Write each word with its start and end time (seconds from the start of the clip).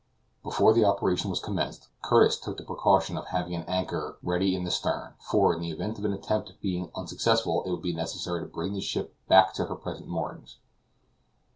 Before 0.41 0.73
the 0.73 0.83
operation 0.83 1.29
was 1.29 1.39
commenced, 1.39 1.89
Curtis 2.01 2.39
took 2.39 2.57
the 2.57 2.63
precaution 2.63 3.17
of 3.19 3.27
having 3.27 3.53
an 3.53 3.65
anchor 3.67 4.17
ready 4.23 4.55
in 4.55 4.63
the 4.63 4.71
stern, 4.71 5.13
for, 5.19 5.53
in 5.53 5.61
the 5.61 5.69
event 5.69 5.97
of 5.97 6.03
the 6.03 6.11
attempt 6.11 6.51
being 6.59 6.89
unsuccessful, 6.95 7.61
it 7.67 7.69
would 7.69 7.83
be 7.83 7.93
necessary 7.93 8.41
to 8.41 8.47
bring 8.47 8.73
the 8.73 8.81
ship 8.81 9.13
back 9.27 9.53
to 9.53 9.65
her 9.65 9.75
present 9.75 10.07
moorings. 10.07 10.57